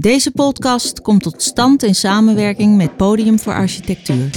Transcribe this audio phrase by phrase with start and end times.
[0.00, 4.30] Deze podcast komt tot stand in samenwerking met Podium voor Architectuur.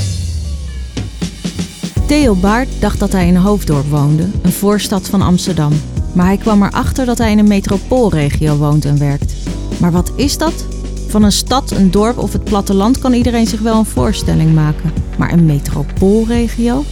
[2.07, 5.71] Theo Baart dacht dat hij in Hoofddorp woonde, een voorstad van Amsterdam.
[6.13, 9.33] Maar hij kwam erachter dat hij in een metropoolregio woont en werkt.
[9.79, 10.65] Maar wat is dat?
[11.07, 14.93] Van een stad, een dorp of het platteland kan iedereen zich wel een voorstelling maken.
[15.17, 16.83] Maar een metropoolregio?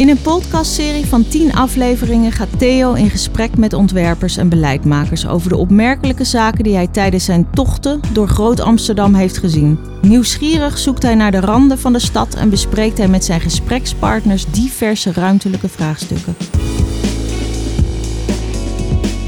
[0.00, 5.48] In een podcastserie van 10 afleveringen gaat Theo in gesprek met ontwerpers en beleidmakers over
[5.48, 9.78] de opmerkelijke zaken die hij tijdens zijn tochten door Groot Amsterdam heeft gezien.
[10.02, 14.46] Nieuwsgierig zoekt hij naar de randen van de stad en bespreekt hij met zijn gesprekspartners
[14.50, 16.36] diverse ruimtelijke vraagstukken.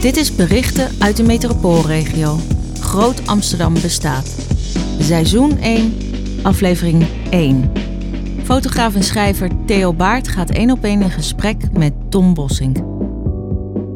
[0.01, 2.39] Dit is berichten uit de metropoolregio.
[2.81, 4.37] Groot Amsterdam bestaat.
[4.99, 5.97] Seizoen 1,
[6.43, 7.92] aflevering 1.
[8.45, 12.77] Fotograaf en schrijver Theo Baart gaat één op één in gesprek met Tom Bossink.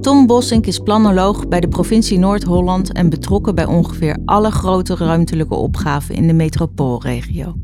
[0.00, 5.54] Tom Bossink is planoloog bij de provincie Noord-Holland en betrokken bij ongeveer alle grote ruimtelijke
[5.54, 7.54] opgaven in de metropoolregio.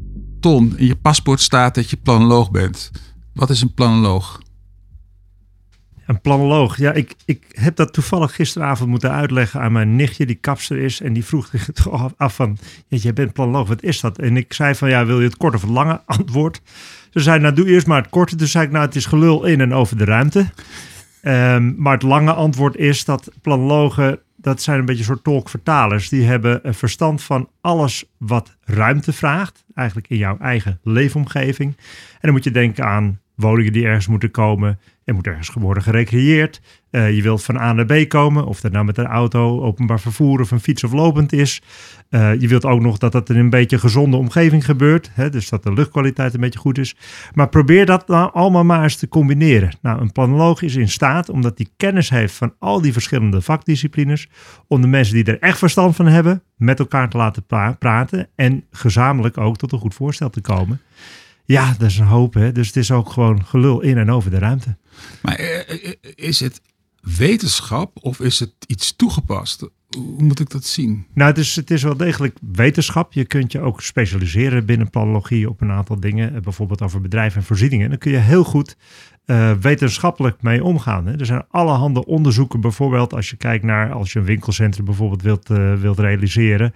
[0.41, 2.91] Tom, in je paspoort staat dat je planoloog bent.
[3.33, 4.41] Wat is een planoloog?
[6.13, 6.77] Een planoloog.
[6.77, 11.01] Ja, ik, ik heb dat toevallig gisteravond moeten uitleggen aan mijn nichtje, die kapster is.
[11.01, 14.19] En die vroeg zich af van, jij bent planoloog, wat is dat?
[14.19, 16.61] En ik zei van, ja, wil je het korte of het lange antwoord?
[17.11, 18.37] Ze zei, nou doe eerst maar het korte.
[18.37, 20.39] Toen zei ik, nou het is gelul in en over de ruimte.
[21.23, 26.09] Um, maar het lange antwoord is dat planologen, dat zijn een beetje soort tolkvertalers.
[26.09, 29.65] Die hebben een verstand van alles wat ruimte vraagt.
[29.75, 31.77] Eigenlijk in jouw eigen leefomgeving.
[32.13, 34.79] En dan moet je denken aan woningen die ergens moeten komen.
[35.05, 36.61] Er moet ergens worden gerecreëerd.
[36.91, 40.01] Uh, je wilt van A naar B komen, of dat nou met een auto, openbaar
[40.01, 41.63] vervoer of een fiets of lopend is.
[42.11, 45.11] Uh, je wilt ook nog dat dat in een beetje gezonde omgeving gebeurt.
[45.15, 46.97] Hè, dus dat de luchtkwaliteit een beetje goed is.
[47.35, 49.71] Maar probeer dat nou allemaal maar eens te combineren.
[49.83, 54.29] Nou, een planoloog is in staat, omdat hij kennis heeft van al die verschillende vakdisciplines,
[54.67, 58.29] om de mensen die er echt verstand van hebben, met elkaar te laten pra praten
[58.35, 60.81] en gezamenlijk ook tot een goed voorstel te komen.
[61.45, 62.35] Ja, dat is een hoop.
[62.35, 62.53] Hè?
[62.53, 64.77] Dus het is ook gewoon gelul in en over de ruimte.
[65.23, 66.61] Maar eh, eh, is het
[67.01, 69.69] wetenschap of is het iets toegepast?
[69.97, 71.07] Hoe moet ik dat zien?
[71.15, 73.13] Nou, het is, het is wel degelijk wetenschap.
[73.13, 76.35] Je kunt je ook specialiseren binnen planologie op een aantal dingen.
[76.35, 77.85] Eh, bijvoorbeeld over bedrijven en voorzieningen.
[77.85, 78.77] En dan kun je heel goed
[79.27, 81.07] uh, wetenschappelijk mee omgaan.
[81.07, 81.19] Hè.
[81.19, 85.51] Er zijn allerhande onderzoeken, bijvoorbeeld als je kijkt naar als je een winkelcentrum bijvoorbeeld wilt,
[85.51, 86.75] uh, wilt realiseren.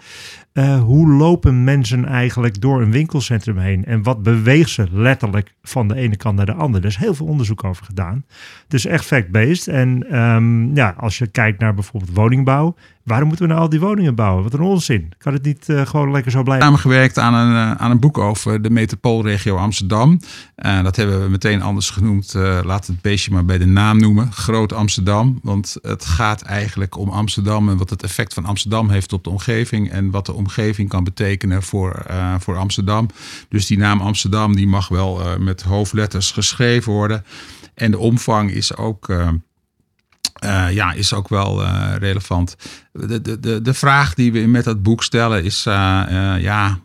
[0.85, 5.95] Hoe lopen mensen eigenlijk door een winkelcentrum heen en wat beweegt ze letterlijk van de
[5.95, 6.83] ene kant naar de andere?
[6.83, 8.25] Er is heel veel onderzoek over gedaan.
[8.69, 9.69] Dus echt fact-based.
[9.69, 12.75] En um, ja, als je kijkt naar bijvoorbeeld woningbouw,
[13.07, 14.43] Waarom moeten we nou al die woningen bouwen?
[14.43, 15.13] Wat een onzin.
[15.19, 16.67] Kan het niet uh, gewoon lekker zo blijven?
[16.67, 20.21] Samengewerkt aan een, uh, aan een boek over de metropoolregio Amsterdam.
[20.57, 22.35] Uh, dat hebben we meteen anders genoemd.
[22.65, 24.33] laat het beestje maar bij de naam noemen.
[24.33, 25.39] Groot Amsterdam.
[25.43, 29.31] Want het gaat eigenlijk om Amsterdam en wat het effect van Amsterdam heeft op de
[29.31, 29.91] omgeving.
[29.91, 32.07] En wat de omgeving kan betekenen voor,
[32.39, 33.09] voor Amsterdam.
[33.49, 37.25] Dus die naam Amsterdam die mag wel met hoofdletters geschreven worden.
[37.75, 39.09] En de omvang is ook
[40.45, 42.57] uh, ja, is ook wel uh, relevant.
[42.93, 45.75] De, de, de, vraag die we met dat boek stellen is: uh,
[46.39, 46.79] ja,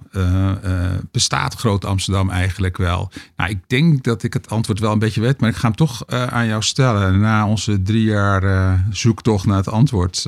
[1.12, 3.12] bestaat Groot Amsterdam eigenlijk wel?
[3.36, 5.76] Nou, ik denk dat ik het antwoord wel een beetje weet, maar ik ga hem
[5.76, 7.20] toch aan jou stellen.
[7.20, 10.26] Na onze drie jaar zoektocht naar het antwoord,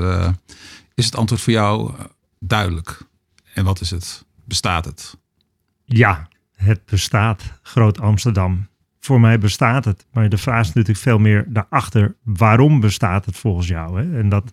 [0.93, 1.91] is het antwoord voor jou
[2.39, 2.97] duidelijk?
[3.53, 4.25] En wat is het?
[4.45, 5.17] Bestaat het?
[5.85, 8.67] Ja, het bestaat, Groot Amsterdam
[9.05, 10.05] voor mij bestaat het.
[10.13, 12.15] Maar de vraag is natuurlijk veel meer daarachter.
[12.23, 14.01] Waarom bestaat het volgens jou?
[14.01, 14.19] Hè?
[14.19, 14.51] En dat,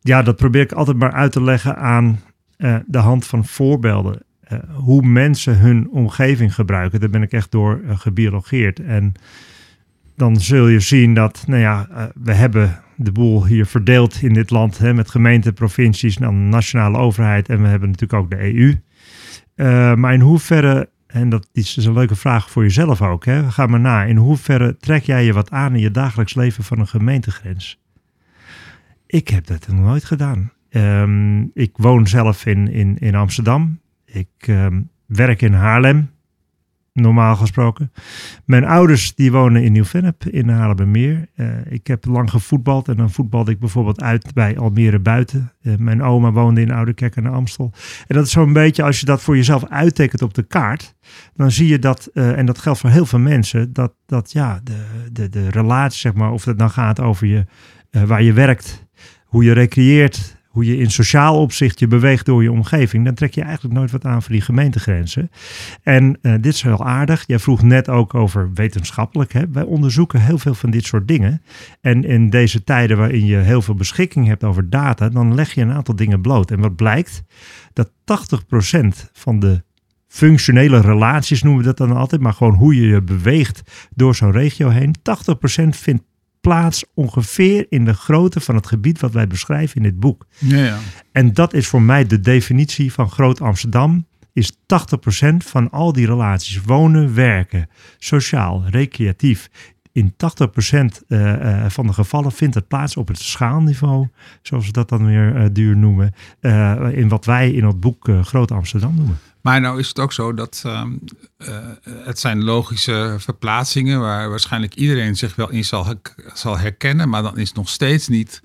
[0.00, 2.20] ja, dat probeer ik altijd maar uit te leggen aan
[2.58, 4.22] uh, de hand van voorbeelden.
[4.52, 7.00] Uh, hoe mensen hun omgeving gebruiken.
[7.00, 8.80] Daar ben ik echt door uh, gebiologeerd.
[8.80, 9.12] En
[10.16, 14.50] dan zul je zien dat, nou ja, we hebben de boel hier verdeeld in dit
[14.50, 14.78] land.
[14.78, 17.48] Hè, met gemeenten, provincies, dan nationale overheid.
[17.48, 18.76] En we hebben natuurlijk ook de EU.
[19.96, 23.24] maar in hoeverre en dat is een leuke vraag voor jezelf ook.
[23.24, 23.50] Hè?
[23.50, 24.04] Ga maar na.
[24.04, 27.80] In hoeverre trek jij je wat aan in je dagelijks leven van een gemeentegrens?
[29.06, 30.52] Ik heb dat nog nooit gedaan.
[30.70, 33.80] Um, ik woon zelf in, in, in Amsterdam.
[34.04, 36.10] Ik um, werk in Haarlem
[37.00, 37.92] normaal gesproken.
[38.44, 41.28] Mijn ouders die wonen in Nieuw-Vennep in Haarlemmermeer.
[41.36, 45.52] Uh, ik heb lang gevoetbald en dan voetbalde ik bijvoorbeeld uit bij Almere Buiten.
[45.62, 47.72] Uh, mijn oma woonde in Ouderkerk en Amstel.
[48.06, 50.94] En dat is zo'n beetje, als je dat voor jezelf uittekent op de kaart,
[51.34, 54.60] dan zie je dat, uh, en dat geldt voor heel veel mensen, dat, dat ja,
[54.62, 57.44] de, de, de relatie, zeg maar, of het dan gaat over je,
[57.90, 58.86] waar je werkt,
[59.24, 63.34] hoe je recreëert, hoe je in sociaal opzicht je beweegt door je omgeving, dan trek
[63.34, 65.30] je eigenlijk nooit wat aan voor die gemeentegrenzen.
[65.82, 67.24] En uh, dit is heel aardig.
[67.26, 69.32] Jij vroeg net ook over wetenschappelijk.
[69.32, 69.42] Hè?
[69.52, 71.42] Wij onderzoeken heel veel van dit soort dingen.
[71.80, 75.60] En in deze tijden waarin je heel veel beschikking hebt over data, dan leg je
[75.60, 76.50] een aantal dingen bloot.
[76.50, 77.22] En wat blijkt?
[77.72, 79.62] Dat 80% van de
[80.08, 83.62] functionele relaties noemen we dat dan altijd, maar gewoon hoe je je beweegt
[83.94, 84.94] door zo'n regio heen.
[84.98, 86.02] 80% vindt
[86.40, 90.26] plaats ongeveer in de grootte van het gebied wat wij beschrijven in dit boek.
[90.38, 90.78] Ja, ja.
[91.12, 94.06] En dat is voor mij de definitie van Groot Amsterdam.
[94.32, 94.56] Is 80%
[95.36, 97.68] van al die relaties, wonen, werken,
[97.98, 99.50] sociaal, recreatief,
[99.92, 100.14] in 80%
[101.08, 104.08] uh, uh, van de gevallen vindt het plaats op het schaalniveau,
[104.42, 106.14] zoals we dat dan weer uh, duur noemen,
[106.92, 109.18] in wat wij in het boek Groot Amsterdam noemen.
[109.40, 110.82] Maar nou is het ook zo dat uh,
[111.88, 115.94] het zijn logische verplaatsingen waar waarschijnlijk iedereen zich wel in zal,
[116.34, 118.42] zal herkennen, maar dan is nog steeds niet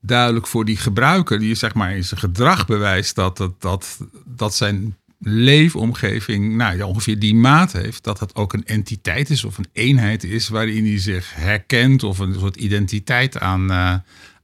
[0.00, 4.54] duidelijk voor die gebruiker die zeg maar in zijn gedrag bewijst dat, dat, dat, dat
[4.54, 9.58] zijn leefomgeving nou, ja, ongeveer die maat heeft, dat het ook een entiteit is of
[9.58, 13.94] een eenheid is waarin hij zich herkent of een soort identiteit aan, uh,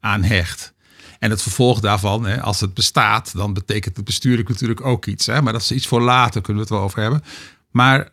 [0.00, 0.75] aan hecht.
[1.19, 5.26] En het vervolg daarvan, hè, als het bestaat, dan betekent het bestuurlijk natuurlijk ook iets.
[5.26, 5.43] Hè?
[5.43, 7.23] Maar dat is iets voor later, kunnen we het wel over hebben.
[7.70, 8.09] Maar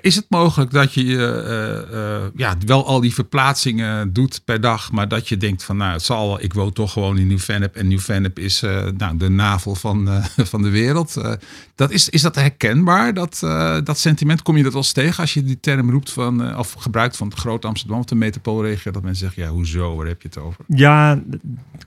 [0.00, 4.92] is het mogelijk dat je uh, uh, ja, wel al die verplaatsingen doet per dag,
[4.92, 7.76] maar dat je denkt van nou, het zal wel, ik woon toch gewoon in Nieuw-Vennep
[7.76, 10.08] en Nieuw-Vennep is uh, nou, de navel van,
[10.52, 11.38] van de wereld.
[11.74, 13.38] dat is, is dat herkenbaar, dat,
[13.84, 14.42] dat sentiment?
[14.42, 17.28] Kom je dat wel eens tegen als je die term roept van, of gebruikt van
[17.28, 20.38] het Groot Amsterdam of de metropoolregio, dat mensen zeggen, ja, hoezo, waar heb je het
[20.38, 20.64] over?
[20.66, 21.22] Ja,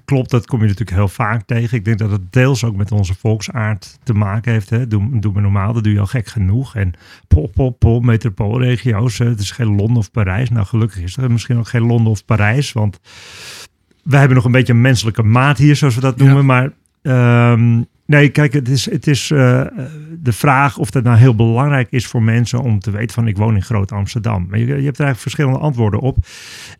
[0.05, 1.77] klopt, dat kom je natuurlijk heel vaak tegen.
[1.77, 4.69] Ik denk dat het deels ook met onze volksaard te maken heeft.
[4.69, 4.87] Hè.
[4.87, 6.75] Doe, doe me normaal, dat doe je al gek genoeg.
[6.75, 6.93] En
[7.27, 9.17] pop, pop, metropoolregio's.
[9.17, 10.49] Het is geen Londen of Parijs.
[10.49, 12.73] Nou, gelukkig is er misschien ook geen Londen of Parijs.
[12.73, 12.99] Want
[14.03, 16.45] wij hebben nog een beetje een menselijke maat hier, zoals we dat noemen.
[16.45, 16.71] Maar
[17.51, 19.61] um, nee, kijk, het is, het is uh,
[20.19, 23.37] de vraag of dat nou heel belangrijk is voor mensen om te weten van ik
[23.37, 24.47] woon in Groot Amsterdam.
[24.49, 26.17] Maar je, je hebt er eigenlijk verschillende antwoorden op.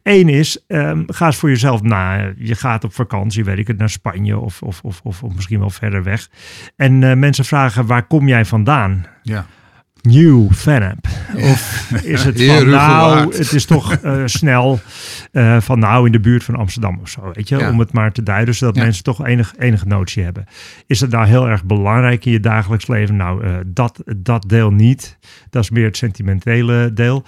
[0.04, 2.34] Eén is, um, ga eens voor jezelf na.
[2.38, 5.60] Je gaat op vakantie, weet ik het, naar Spanje of, of, of, of, of misschien
[5.60, 6.30] wel verder weg.
[6.76, 9.06] En uh, mensen vragen, waar kom jij vandaan?
[9.24, 9.46] Ja.
[10.08, 11.08] New Vennep?
[11.36, 14.80] Of is het van nou, het is toch uh, snel
[15.32, 17.58] uh, van nou in de buurt van Amsterdam of zo, weet je?
[17.58, 17.70] Ja.
[17.70, 18.84] Om het maar te duiden, zodat ja.
[18.84, 20.46] mensen toch enig, enige notie hebben.
[20.86, 23.16] Is het nou heel erg belangrijk in je dagelijks leven?
[23.16, 25.18] Nou, uh, dat, dat deel niet.
[25.50, 27.26] Dat is meer het sentimentele deel.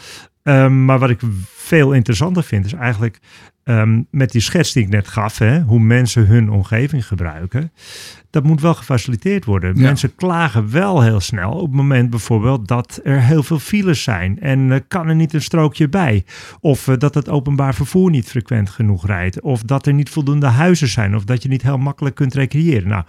[0.49, 1.19] Um, maar wat ik
[1.55, 3.19] veel interessanter vind, is eigenlijk
[3.63, 7.71] um, met die schets die ik net gaf, hè, hoe mensen hun omgeving gebruiken,
[8.29, 9.75] dat moet wel gefaciliteerd worden.
[9.75, 9.81] Ja.
[9.81, 14.39] Mensen klagen wel heel snel op het moment bijvoorbeeld dat er heel veel files zijn
[14.39, 16.25] en uh, kan er niet een strookje bij.
[16.59, 19.41] Of uh, dat het openbaar vervoer niet frequent genoeg rijdt.
[19.41, 21.15] Of dat er niet voldoende huizen zijn.
[21.15, 22.87] Of dat je niet heel makkelijk kunt recreëren.
[22.87, 23.03] Nou,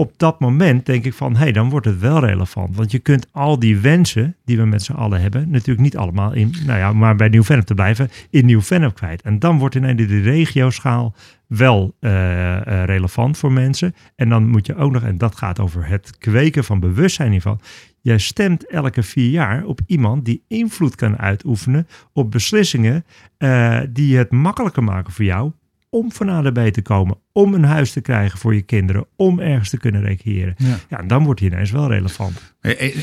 [0.00, 2.76] op dat moment denk ik van, hé, hey, dan wordt het wel relevant.
[2.76, 6.32] Want je kunt al die wensen die we met z'n allen hebben, natuurlijk niet allemaal
[6.32, 9.22] in, nou ja, maar bij Nieuw-Vennep te blijven, in Nieuw-Vennep kwijt.
[9.22, 11.14] En dan wordt ineens de regioschaal
[11.46, 13.94] wel uh, uh, relevant voor mensen.
[14.16, 17.60] En dan moet je ook nog, en dat gaat over het kweken van bewustzijn hiervan.
[18.00, 23.04] Jij stemt elke vier jaar op iemand die invloed kan uitoefenen op beslissingen
[23.38, 25.52] uh, die het makkelijker maken voor jou
[25.90, 29.06] om van A naar B te komen, om een huis te krijgen voor je kinderen,
[29.16, 30.54] om ergens te kunnen recreëren.
[30.58, 32.54] Ja, ja dan wordt hij ineens wel relevant.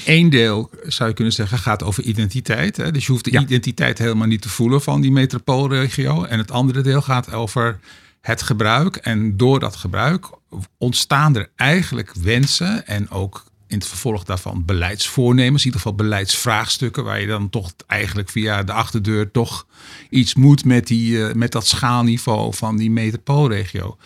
[0.05, 2.77] Eén deel, zou je kunnen zeggen, gaat over identiteit.
[2.77, 2.91] Hè?
[2.91, 3.41] Dus je hoeft de ja.
[3.41, 6.23] identiteit helemaal niet te voelen van die metropoolregio.
[6.23, 7.79] En het andere deel gaat over
[8.21, 8.95] het gebruik.
[8.95, 10.29] En door dat gebruik
[10.77, 17.03] ontstaan er eigenlijk wensen en ook in het vervolg daarvan beleidsvoornemens, in ieder geval beleidsvraagstukken,
[17.03, 19.65] waar je dan toch eigenlijk via de achterdeur toch
[20.09, 23.97] iets moet met, die, uh, met dat schaalniveau van die metropoolregio.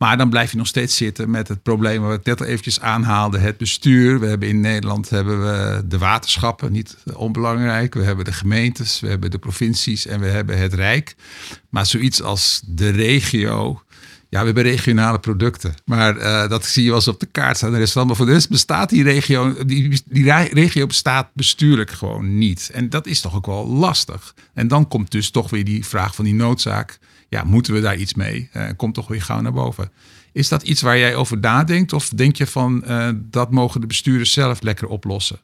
[0.00, 2.80] Maar dan blijf je nog steeds zitten met het probleem wat ik net al eventjes
[2.80, 4.20] aanhaalde, het bestuur.
[4.20, 7.94] We hebben in Nederland hebben we de waterschappen, niet onbelangrijk.
[7.94, 11.14] We hebben de gemeentes, we hebben de provincies en we hebben het Rijk.
[11.68, 13.82] Maar zoiets als de regio,
[14.30, 15.74] ja, we hebben regionale producten.
[15.84, 17.74] Maar uh, dat zie je wel eens op de kaart staan.
[17.74, 22.38] Er is maar voor de rest bestaat die regio, die, die regio bestaat bestuurlijk gewoon
[22.38, 22.70] niet.
[22.72, 24.34] En dat is toch ook wel lastig.
[24.54, 26.98] En dan komt dus toch weer die vraag van die noodzaak.
[27.28, 28.50] Ja, moeten we daar iets mee?
[28.56, 29.90] Uh, komt toch weer gauw naar boven.
[30.32, 31.92] Is dat iets waar jij over nadenkt?
[31.92, 35.40] Of denk je van uh, dat mogen de bestuurders zelf lekker oplossen?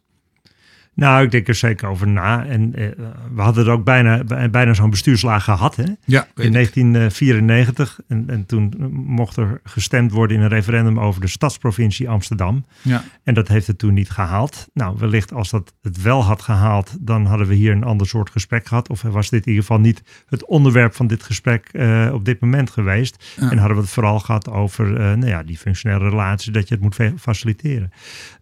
[0.96, 2.46] Nou, ik denk er zeker over na.
[2.46, 2.88] En eh,
[3.34, 5.76] we hadden er ook bijna, bijna zo'n bestuurslaag gehad.
[5.76, 5.84] Hè?
[6.04, 8.00] Ja, in 1994.
[8.08, 12.64] En, en toen mocht er gestemd worden in een referendum over de stadsprovincie Amsterdam.
[12.82, 13.02] Ja.
[13.24, 14.68] En dat heeft het toen niet gehaald.
[14.74, 18.30] Nou, wellicht als dat het wel had gehaald, dan hadden we hier een ander soort
[18.30, 18.88] gesprek gehad.
[18.88, 22.40] Of was dit in ieder geval niet het onderwerp van dit gesprek uh, op dit
[22.40, 23.34] moment geweest.
[23.36, 26.74] En hadden we het vooral gehad over uh, nou ja, die functionele relatie, dat je
[26.74, 27.92] het moet faciliteren.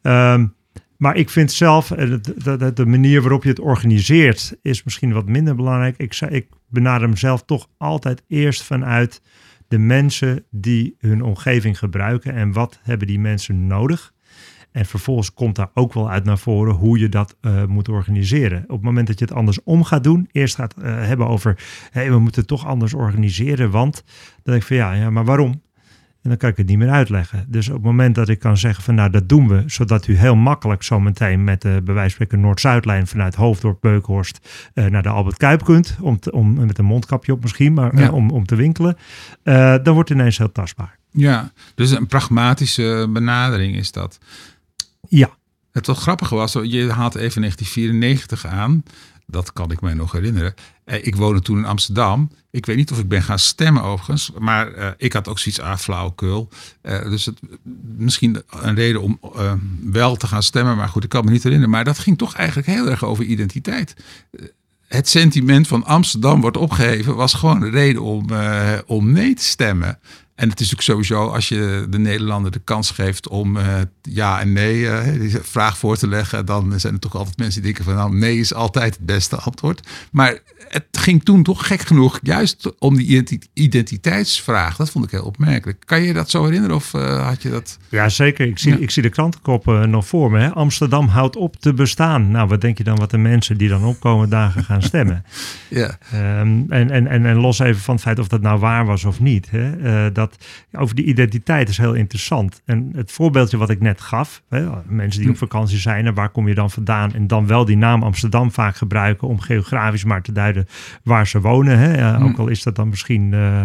[0.02, 0.54] Um,
[1.04, 5.26] maar ik vind zelf, eh, de, de, manier waarop je het organiseert, is misschien wat
[5.26, 5.96] minder belangrijk.
[5.96, 9.22] Ik, ik benader mezelf toch altijd eerst vanuit
[9.68, 14.12] de mensen die hun omgeving gebruiken en wat hebben die mensen nodig.
[14.72, 18.62] En vervolgens komt daar ook wel uit naar voren hoe je dat uh, moet organiseren.
[18.62, 21.58] Op het moment dat je het andersom gaat doen, eerst gaat uh, hebben over
[21.90, 25.24] hey, we moeten het toch anders organiseren, want dan denk ik van ja, ja maar
[25.24, 25.62] waarom?
[26.24, 27.44] En dan kan ik het niet meer uitleggen.
[27.48, 30.16] Dus op het moment dat ik kan zeggen van nou dat doen we, zodat u
[30.16, 35.08] heel makkelijk zometeen met de bij wijze van Noord-Zuidlijn vanuit Hoofddorp Beukenhorst uh, naar de
[35.08, 38.02] Albert Kuip kunt, om, te, om met een mondkapje op misschien, maar ja.
[38.02, 38.96] uh, om, om te winkelen,
[39.42, 40.98] uh, dan wordt het ineens heel tastbaar.
[41.10, 44.18] Ja, dus een pragmatische benadering is dat.
[45.08, 45.30] Ja.
[45.72, 48.82] Het wat grappige was, je haalt even 1994 aan
[49.26, 50.54] dat kan ik mij nog herinneren.
[50.84, 52.30] Eh, ik woonde toen in Amsterdam.
[52.50, 54.30] Ik weet niet of ik ben gaan stemmen overigens.
[54.38, 56.48] Maar uh, ik had ook zoiets aan flauwekul.
[56.82, 57.40] Uh, dus het,
[57.96, 59.20] misschien een reden om
[59.82, 60.76] wel te gaan stemmen.
[60.76, 61.74] Maar goed, ik kan me niet herinneren.
[61.74, 63.96] Maar dat ging toch eigenlijk heel erg over identiteit.
[64.86, 68.26] Het sentiment van Amsterdam wordt opgeheven was gewoon de reden om,
[68.86, 69.98] om nee te stemmen.
[70.34, 74.40] En het is ook sowieso als je de Nederlander de kans geeft om uh, ja
[74.40, 77.72] en nee uh, die vraag voor te leggen, dan zijn er toch altijd mensen die
[77.72, 79.88] denken van nou nee is altijd het beste antwoord.
[80.12, 80.38] Maar
[80.68, 84.76] het ging toen toch gek genoeg juist om die identiteitsvraag.
[84.76, 85.82] Dat vond ik heel opmerkelijk.
[85.84, 87.78] Kan je dat zo herinneren of uh, had je dat?
[87.88, 88.46] Ja zeker.
[88.46, 88.78] Ik zie, ja.
[88.78, 90.38] ik zie de krantenkoppen nog voor me.
[90.38, 90.52] Hè?
[90.52, 92.30] Amsterdam houdt op te bestaan.
[92.30, 95.24] Nou wat denk je dan wat de mensen die dan opkomen dagen gaan stemmen?
[95.68, 95.98] ja.
[96.14, 99.04] Um, en, en, en, en los even van het feit of dat nou waar was
[99.04, 99.48] of niet.
[99.50, 100.12] Hè?
[100.12, 102.62] dat dat over die identiteit is heel interessant.
[102.64, 106.28] En het voorbeeldje wat ik net gaf, hè, mensen die op vakantie zijn en waar
[106.28, 110.22] kom je dan vandaan en dan wel die naam Amsterdam vaak gebruiken om geografisch maar
[110.22, 110.66] te duiden
[111.02, 111.78] waar ze wonen.
[111.78, 112.22] Hè.
[112.22, 113.62] ook al is dat dan misschien, uh,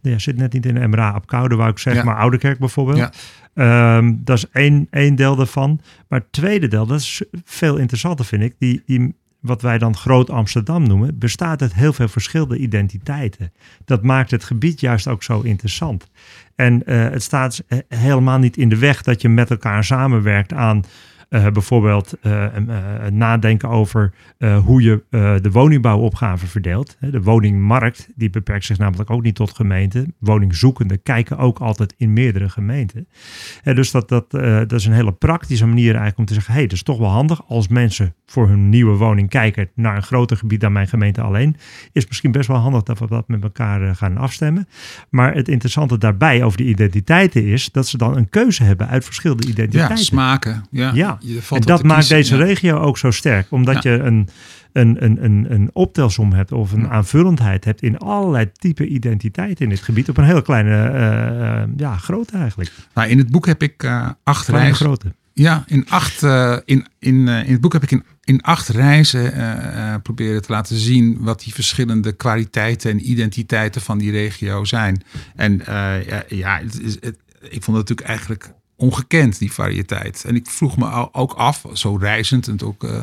[0.00, 2.10] ja, zit net niet in de MRA op Koude, wou ik zeggen, ja.
[2.10, 2.98] maar Ouderkerk bijvoorbeeld.
[2.98, 3.10] Ja.
[3.96, 5.80] Um, dat is één, één deel daarvan.
[6.08, 9.96] Maar het tweede deel, dat is veel interessanter vind ik, die, die wat wij dan
[9.96, 13.52] Groot Amsterdam noemen, bestaat uit heel veel verschillende identiteiten.
[13.84, 16.10] Dat maakt het gebied juist ook zo interessant.
[16.54, 20.84] En uh, het staat helemaal niet in de weg dat je met elkaar samenwerkt aan
[21.30, 22.46] uh, bijvoorbeeld uh,
[23.10, 24.12] nadenken over
[24.64, 25.02] hoe je
[25.42, 26.96] de woningbouwopgave verdeelt.
[27.00, 30.14] De woningmarkt, die beperkt zich namelijk ook niet tot gemeenten.
[30.18, 33.06] Woningzoekenden kijken ook altijd in meerdere gemeenten.
[33.62, 36.68] dus dat, dat, dat is een hele praktische manier eigenlijk om te zeggen, hé, hey,
[36.68, 40.36] dat is toch wel handig als mensen voor hun nieuwe woning kijken naar een groter
[40.36, 41.56] gebied dan mijn gemeente alleen.
[41.92, 44.68] Is misschien best wel handig dat we dat met elkaar gaan afstemmen.
[45.10, 49.04] Maar het interessante daarbij over de identiteiten is dat ze dan een keuze hebben uit
[49.04, 49.96] verschillende identiteiten.
[49.96, 50.64] Ja, smaken.
[50.70, 51.18] Ja, ja.
[51.50, 52.44] En dat maakt kiezen, deze ja.
[52.44, 53.46] regio ook zo sterk.
[53.50, 53.90] Omdat ja.
[53.90, 54.28] je een,
[54.72, 59.70] een, een, een, een optelsom hebt of een aanvullendheid hebt in allerlei type identiteiten in
[59.70, 60.08] dit gebied.
[60.08, 62.72] Op een heel kleine uh, ja, grootte eigenlijk.
[62.94, 65.14] Nou, in het boek heb ik uh, acht Kleine grootte.
[65.32, 69.32] Ja, in, acht, uh, in, in, in het boek heb ik in, in acht reizen
[70.02, 75.02] proberen te laten zien wat die verschillende kwaliteiten en identiteiten van die regio zijn.
[75.34, 78.52] En ja, ja het is, het, ik vond het natuurlijk eigenlijk
[78.84, 80.24] ongekend, die variëteit.
[80.26, 83.00] En ik vroeg me ook af, zo reizend, en ook, uh,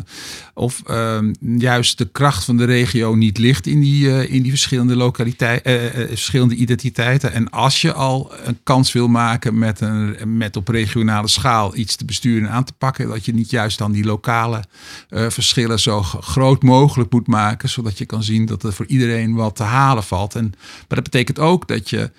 [0.54, 1.20] of uh,
[1.58, 6.00] juist de kracht van de regio niet ligt in die, uh, in die verschillende, lokaliteiten,
[6.00, 7.34] uh, verschillende identiteiten.
[7.34, 11.96] En als je al een kans wil maken met, een, met op regionale schaal iets
[11.96, 14.64] te besturen en aan te pakken, dat je niet juist dan die lokale
[15.10, 19.56] verschillen zo groot mogelijk moet maken, zodat je kan zien dat er voor iedereen wat
[19.56, 20.36] te halen valt.
[20.36, 20.54] En,
[20.88, 22.12] maar dat betekent ook dat je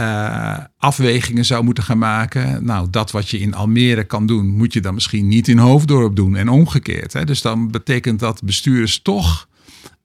[0.00, 2.64] uh, afwegingen zou moeten gaan maken.
[2.64, 6.16] Nou, dat wat je in Almere kan doen, moet je dan misschien niet in Hoofddorp
[6.16, 7.12] doen en omgekeerd.
[7.12, 7.24] Hè?
[7.24, 9.48] Dus dan betekent dat bestuurders toch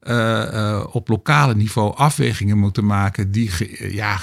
[0.02, 0.14] uh,
[0.52, 3.50] uh, op lokale niveau afwegingen moeten maken die
[3.92, 4.18] ja,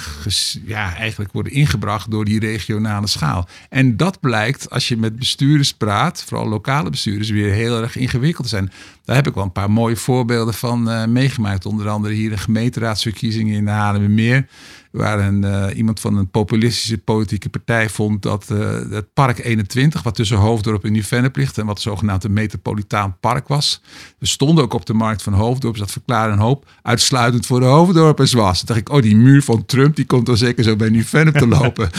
[0.66, 3.48] ja, eigenlijk worden ingebracht door die regionale schaal.
[3.68, 8.48] En dat blijkt als je met bestuurders praat, vooral lokale bestuurders, weer heel erg ingewikkeld
[8.48, 8.72] zijn.
[9.04, 11.66] Daar heb ik wel een paar mooie voorbeelden van meegemaakt.
[11.66, 14.46] Onder andere hier een gemeenteraadsverkiezingen in de Haarlemmermeer.
[14.90, 18.58] Waar een, uh, iemand van een populistische politieke partij vond dat uh,
[18.90, 23.48] het Park 21, wat tussen Hoofddorp en Nieuw-Vennep ligt en wat zogenaamd een metropolitaan park
[23.48, 23.82] was,
[24.18, 27.60] we stonden ook op de markt van Hoofddorp, dus dat verklaarde een hoop, uitsluitend voor
[27.60, 28.58] de Hoofddorpers was.
[28.58, 31.34] Toen dacht ik, oh die muur van Trump, die komt dan zeker zo bij Nieuw-Vennep
[31.34, 31.90] te lopen.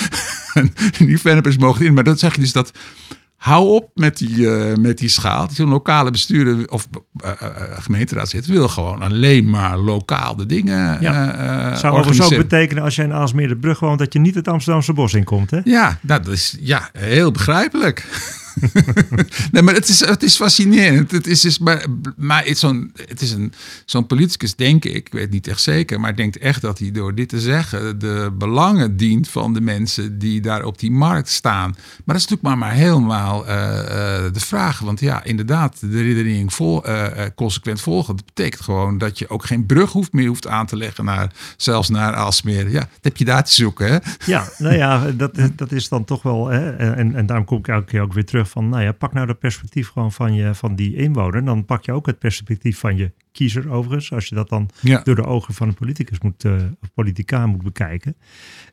[1.00, 2.71] Nieuw-Venneppers mogen in, maar dat zeg je dus dat
[3.41, 5.50] hou op met die, uh, met die schaal.
[5.51, 6.88] Zo'n lokale bestuurder of
[7.25, 7.31] uh,
[7.79, 11.75] gemeenteraad zit, wil gewoon alleen maar lokaal de dingen ja.
[11.75, 14.48] Zou overigens ook betekenen als jij in Aalsmeer de brug woont, dat je niet het
[14.48, 15.60] Amsterdamse bos inkomt, hè?
[15.63, 18.05] Ja, dat is ja, heel begrijpelijk.
[19.51, 21.12] Nee, maar het is, het is fascinerend.
[21.12, 21.86] Het is, is maar,
[22.17, 22.93] maar het, zo'n,
[23.86, 27.15] zo'n politicus, denk ik, ik weet niet echt zeker, maar denkt echt dat hij door
[27.15, 31.70] dit te zeggen de belangen dient van de mensen die daar op die markt staan.
[31.72, 34.79] Maar dat is natuurlijk maar, maar helemaal uh, uh, de vraag.
[34.79, 39.46] Want ja, inderdaad, de redenering vol, uh, consequent volgen, dat betekent gewoon dat je ook
[39.46, 42.70] geen brug hoeft meer hoeft aan te leggen naar, zelfs naar Alsmeer.
[42.70, 44.01] Ja, dat heb je daar te zoeken.
[44.25, 47.67] Ja, nou ja, dat, dat is dan toch wel, hè, en, en daarom kom ik
[47.67, 50.55] elke keer ook weer terug van, nou ja, pak nou dat perspectief gewoon van, je,
[50.55, 51.45] van die inwoner.
[51.45, 54.13] Dan pak je ook het perspectief van je kiezer overigens.
[54.13, 54.69] Als je dat dan
[55.03, 58.15] door de ogen van een politicus moet, uh, of politica moet bekijken.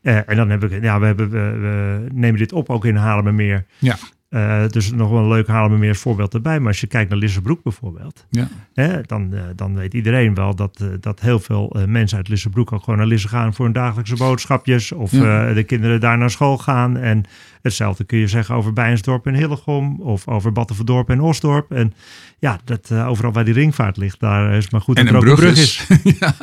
[0.02, 2.96] Uh, en dan hebben we, ja, we, hebben, we, we, nemen dit op ook in
[2.96, 3.66] Haarlemmermeer.
[3.78, 3.98] Ja.
[4.30, 6.58] Uh, dus nog wel een leuk halen we meer voorbeeld erbij.
[6.58, 8.48] Maar als je kijkt naar Lissabroek bijvoorbeeld, ja.
[8.74, 12.72] hè, dan, uh, dan weet iedereen wel dat, uh, dat heel veel mensen uit Lissabroek
[12.72, 14.92] ook gewoon naar Lisse gaan voor hun dagelijkse boodschapjes.
[14.92, 15.52] Of ja.
[15.52, 16.96] de kinderen daar naar school gaan.
[16.96, 17.24] En
[17.68, 20.00] hetzelfde kun je zeggen over Bijensdorp en Hillegom.
[20.00, 21.70] Of over Battenverdorp en Osdorp.
[21.70, 21.94] En
[22.38, 25.34] ja, dat, overal waar die ringvaart ligt, daar is maar goed en dat er een
[25.34, 25.86] brug, is.
[26.20, 26.34] ja,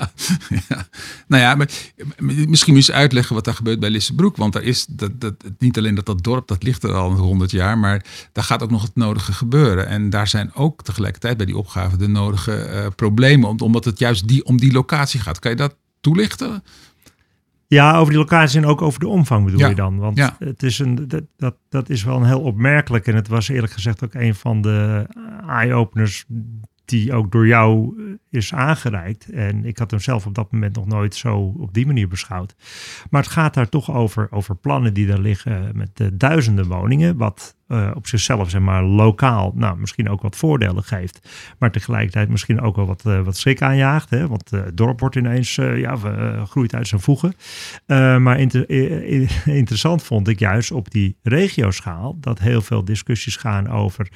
[0.67, 0.87] ja.
[1.27, 1.69] Nou ja, maar,
[2.47, 4.37] misschien moet je uitleggen wat daar gebeurt bij Lissabroek.
[4.37, 7.51] Want daar is dat, dat, niet alleen dat dat dorp, dat ligt er al honderd
[7.51, 9.87] jaar maar daar gaat ook nog het nodige gebeuren.
[9.87, 14.27] En daar zijn ook tegelijkertijd bij die opgave de nodige uh, problemen, omdat het juist
[14.27, 15.39] die, om die locatie gaat.
[15.39, 16.63] Kan je dat toelichten?
[17.67, 19.97] Ja, over die locatie en ook over de omvang bedoel je dan.
[19.97, 20.35] Want ja.
[20.39, 23.07] het is een, dat, dat, dat is wel een heel opmerkelijk.
[23.07, 25.07] En het was eerlijk gezegd ook een van de
[25.47, 26.25] eye-openers
[26.85, 29.29] die ook door jou eh, is aangereikt.
[29.29, 32.55] En ik had hem zelf op dat moment nog nooit zo op die manier beschouwd.
[33.09, 37.17] Maar het gaat daar toch over, over plannen die daar liggen met uh, duizenden woningen.
[37.17, 37.55] Wat
[37.93, 41.29] op zichzelf, zeg maar, lokaal, nou, misschien ook wat voordelen geeft.
[41.59, 44.09] Maar tegelijkertijd misschien ook wel wat, uh, wat schrik aanjaagt.
[44.09, 44.27] Hè?
[44.27, 45.95] Want het dorp wordt ineens, ja,
[46.45, 47.33] groeit uit zijn voegen.
[48.21, 48.69] maar inter
[49.45, 54.07] interessant vond ik juist op die regioschaal dat heel veel discussies gaan over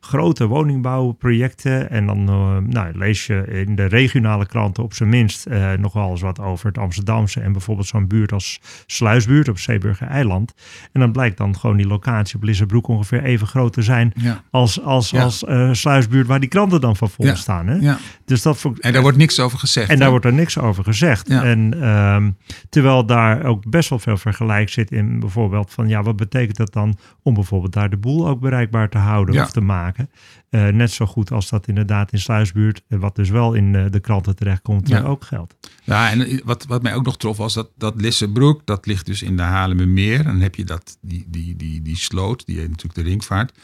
[0.00, 1.90] grote woningbouwprojecten.
[1.90, 5.46] En dan nou, lees je in de regionale kranten op zijn minst
[5.78, 10.06] nog wel eens wat over het Amsterdamse en bijvoorbeeld zo'n buurt als Sluisbuurt op Zeeburger
[10.06, 10.54] Eiland.
[10.92, 14.12] En dan blijkt dan gewoon die locatie op Lissabroek ongeveer even groot te zijn
[14.50, 17.66] als, als, als uh, sluisbuurt waar die kranten dan van vol staan.
[17.66, 17.94] Hè?
[18.24, 19.90] Dus dat en daar wordt niks over gezegd.
[19.90, 21.28] En daar wordt er niks over gezegd.
[21.28, 22.36] En um,
[22.68, 26.72] terwijl daar ook best wel veel vergelijk zit in bijvoorbeeld van ja, wat betekent dat
[26.72, 30.10] dan om bijvoorbeeld daar de boel ook bereikbaar te houden of te maken.
[30.50, 34.00] Uh, net zo goed als dat inderdaad in Sluisbuurt, wat dus wel in uh, de
[34.00, 35.02] kranten terechtkomt, ja.
[35.02, 35.54] ook geldt.
[35.84, 39.22] Ja, en wat, wat mij ook nog trof was dat, dat Lissebroek, dat ligt dus
[39.22, 40.18] in de Haarlemmermeer.
[40.18, 43.58] En dan heb je dat, die, die, die, die sloot, die heet natuurlijk de ringvaart,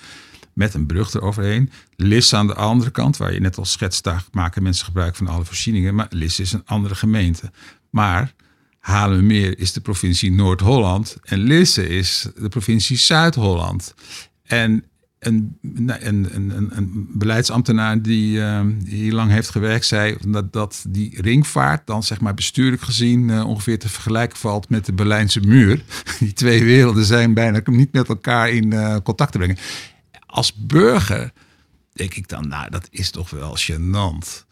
[0.52, 1.70] met een brug eroverheen.
[1.96, 5.28] Lisse aan de andere kant, waar je net al schetst, daar maken mensen gebruik van
[5.28, 5.94] alle voorzieningen.
[5.94, 7.50] Maar Lisse is een andere gemeente.
[7.90, 8.34] Maar
[8.78, 13.94] Haarlemmermeer is de provincie Noord-Holland en Lisse is de provincie Zuid-Holland.
[14.42, 14.84] En
[15.26, 21.22] een, een, een, een beleidsambtenaar die, uh, hier lang heeft gewerkt, zei dat, dat die
[21.22, 25.82] ringvaart dan zeg maar bestuurlijk gezien uh, ongeveer te vergelijken valt met de Berlijnse muur.
[26.18, 29.58] Die twee werelden zijn bijna niet met elkaar in uh, contact te brengen.
[30.26, 31.32] Als burger
[31.92, 34.44] denk ik dan, nou dat is toch wel gênant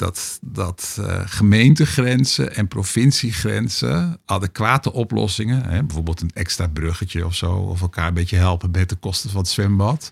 [0.00, 7.52] dat, dat uh, gemeentegrenzen en provinciegrenzen adequate oplossingen, hè, bijvoorbeeld een extra bruggetje of zo,
[7.52, 10.10] of elkaar een beetje helpen met de kosten van het zwembad,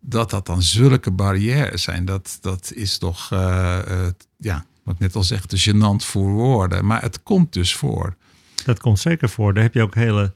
[0.00, 2.04] dat dat dan zulke barrières zijn.
[2.04, 4.06] Dat, dat is toch, uh,
[4.36, 6.86] ja, wat net al zeg, te gênant voor woorden.
[6.86, 8.16] Maar het komt dus voor.
[8.64, 9.54] Dat komt zeker voor.
[9.54, 10.34] Daar heb je ook hele,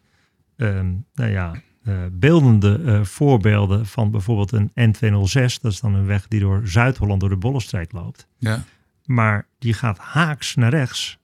[0.57, 1.63] ehm, nou ja,
[2.13, 5.61] beeldende uh, voorbeelden van bijvoorbeeld een N206.
[5.61, 8.27] Dat is dan een weg die door Zuid-Holland door de Bollenstreek loopt.
[8.39, 8.65] Ja.
[9.05, 11.19] Maar die gaat haaks naar rechts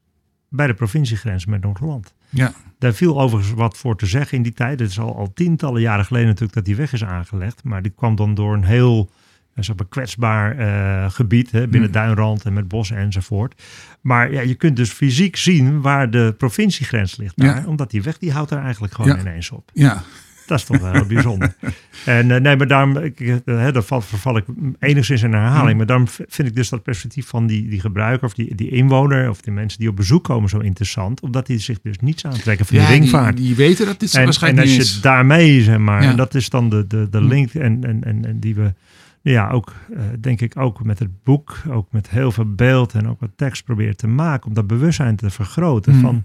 [0.48, 2.14] bij de provinciegrens met Noord-Holland.
[2.28, 2.52] Ja.
[2.78, 4.80] Daar viel overigens wat voor te zeggen in die tijd.
[4.80, 7.64] Het is al, al tientallen jaren geleden natuurlijk dat die weg is aangelegd.
[7.64, 9.10] Maar die kwam dan door een heel
[9.54, 12.00] zeg maar, kwetsbaar uh, gebied hè, binnen hmm.
[12.00, 13.62] Duinrand en met bossen enzovoort.
[14.00, 17.60] Maar ja, je kunt dus fysiek zien waar de provinciegrens ligt daar.
[17.60, 17.66] Ja.
[17.66, 19.20] Omdat die weg die houdt er eigenlijk gewoon ja.
[19.20, 19.70] ineens op.
[19.72, 20.02] Ja.
[20.46, 21.54] Dat is toch wel heel bijzonder.
[22.04, 24.44] En uh, nee, maar daarom, ik, uh, dat verval ik
[24.78, 25.70] enigszins in herhaling.
[25.70, 25.76] Mm.
[25.76, 29.30] Maar daarom vind ik dus dat perspectief van die, die gebruiker of die, die inwoner
[29.30, 31.20] of die mensen die op bezoek komen zo interessant.
[31.20, 33.36] Omdat die zich dus niets aantrekken van ja, die ringvaart.
[33.36, 36.10] Die, die, weten dat dit en, waarschijnlijk En als je daarmee, zeg maar, ja.
[36.10, 38.72] en dat is dan de, de, de link en, en, en, en die we
[39.32, 39.72] ja, ook
[40.20, 43.64] denk ik ook met het boek, ook met heel veel beeld en ook wat tekst
[43.64, 45.94] probeert te maken, om dat bewustzijn te vergroten.
[45.94, 46.00] Mm.
[46.00, 46.24] Van,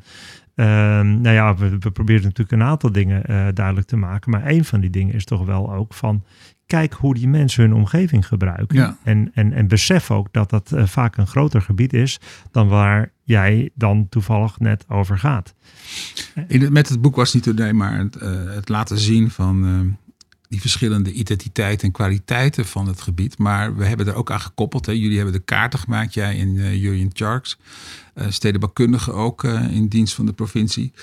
[0.56, 4.66] ehm, nou ja, we, we proberen natuurlijk een aantal dingen duidelijk te maken, maar een
[4.66, 6.24] van die dingen is toch wel ook van,
[6.66, 8.78] kijk hoe die mensen hun omgeving gebruiken.
[8.78, 8.98] Ja.
[9.04, 12.20] En, en, en besef ook dat dat vaak een groter gebied is
[12.52, 15.56] dan waar jij dan toevallig net over gaat.
[16.48, 18.14] In het, met het boek was niet alleen maar het,
[18.54, 19.98] het laten zien van
[20.52, 23.38] die verschillende identiteiten en kwaliteiten van het gebied.
[23.38, 24.86] Maar we hebben er ook aan gekoppeld.
[24.86, 24.92] Hè.
[24.92, 27.58] Jullie hebben de kaarten gemaakt, jij en uh, Jurjen Charks.
[28.16, 30.94] Uh, stedenbouwkundige ook uh, in dienst van de provincie.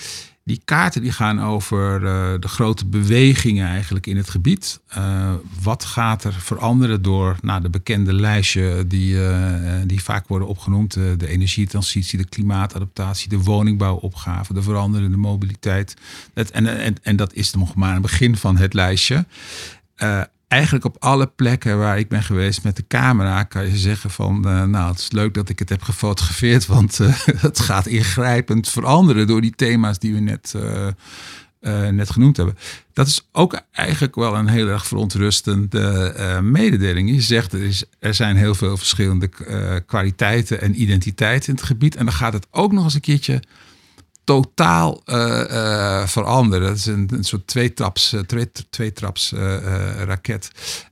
[0.49, 2.01] Die kaarten die gaan over
[2.41, 4.81] de grote bewegingen eigenlijk in het gebied.
[5.63, 9.17] wat gaat er veranderen door nou, de bekende lijstje die,
[9.87, 10.93] die vaak worden opgenoemd.
[10.93, 15.97] de energietransitie, de klimaatadaptatie, de woningbouwopgave, de veranderende mobiliteit.
[16.35, 19.27] Het, en, en, en dat is nog maar een begin van het lijstje.
[20.49, 24.45] Eigenlijk op alle plekken waar ik ben geweest met de camera kan je zeggen van
[24.47, 28.69] uh, nou het is leuk dat ik het heb gefotografeerd want uh, het gaat ingrijpend
[28.69, 30.55] veranderen door die thema's die we net,
[31.91, 32.57] net genoemd hebben.
[32.93, 37.11] Dat is ook eigenlijk wel een heel erg verontrustende mededeling.
[37.11, 39.29] Je zegt er, er zijn heel veel verschillende
[39.87, 43.43] kwaliteiten en identiteiten in het gebied en dan gaat het ook nog eens een keertje
[44.29, 45.17] totaal uh,
[45.51, 46.67] uh, veranderen.
[46.67, 49.33] Dat is een, soort tweetraps, uh, twee, tweetraps
[50.05, 50.51] raket.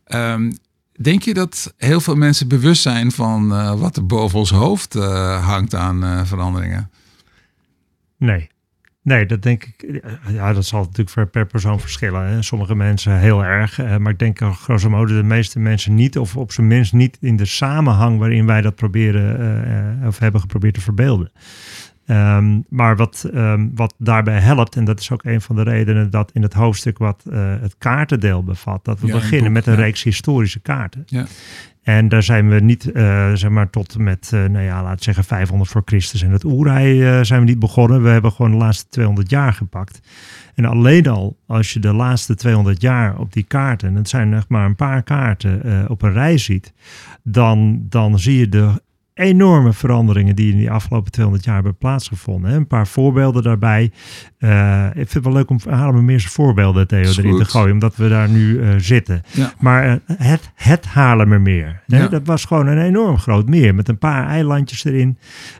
[0.09, 0.59] Um,
[0.93, 4.95] denk je dat heel veel mensen bewust zijn van wat er boven ons hoofd
[5.43, 6.91] hangt aan veranderingen?
[8.17, 8.49] Nee.
[9.03, 10.03] Nee, dat denk ik.
[10.29, 12.27] Ja, dat zal natuurlijk per, per persoon verschillen.
[12.27, 12.43] Hè.
[12.43, 13.99] Sommige mensen heel erg.
[13.99, 16.19] maar ik denk grosso modo de meeste mensen niet.
[16.19, 20.07] Of op zijn minst niet in de samenhang waarin wij dat proberen.
[20.07, 21.31] of hebben geprobeerd te verbeelden.
[22.11, 26.11] Um, maar wat, um, wat daarbij helpt, en dat is ook een van de redenen
[26.11, 29.67] dat in het hoofdstuk wat uh, het kaartendeel bevat, dat we Ja, beginnen boek, met
[29.67, 29.79] een ja.
[29.79, 31.03] reeks historische kaarten.
[31.07, 31.27] Ja.
[31.83, 35.25] En daar zijn we niet, eh, zeg maar, tot met, eh, nou ja, laat zeggen
[35.25, 38.03] 500 voor Christus en het oerij eh, zijn we niet begonnen.
[38.03, 40.01] We hebben gewoon de laatste 200 jaar gepakt.
[40.55, 44.35] En alleen al als je de laatste 200 jaar op die kaarten, en het zijn
[44.35, 46.73] echt maar een paar kaarten, eh, op een rij ziet,
[47.23, 48.83] dan, dan zie je de
[49.17, 52.51] enorme veranderingen die in die afgelopen 200 jaar hebben plaatsgevonden.
[52.51, 52.57] Hè.
[52.57, 53.91] Een paar voorbeelden daarbij.
[54.39, 57.97] Eh, ik vind het wel leuk om meer eens voorbeelden, Theo, erin te gooien, omdat
[57.97, 59.23] we daar nu eh, zitten.
[59.33, 59.53] Ja.
[59.59, 62.09] Maar eh, het, het Haarlemmermeer, hè, Ja.
[62.09, 65.19] dat was gewoon een enorm groot meer met een paar eilandjes erin.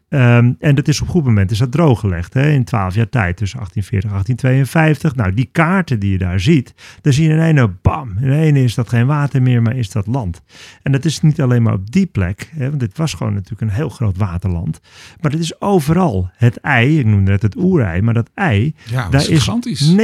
[0.09, 3.09] Ehm, en dat is op een goed moment is dat drooggelegd, hè, in 12 jaar
[3.09, 5.15] tijd, tussen 1840 en 1852.
[5.15, 8.63] Nou, die kaarten die je daar ziet, daar zie je in ene, bam, in ene
[8.63, 10.43] is dat geen water meer, maar is dat land.
[10.83, 13.71] En dat is niet alleen maar op die plek, hè, want dit was gewoon natuurlijk
[13.71, 14.81] een heel groot waterland.
[15.21, 19.09] Maar het is overal het ei, ik noemde het het oerei, maar dat ei, Ja,
[19.09, 19.95] daar is is gigantisch.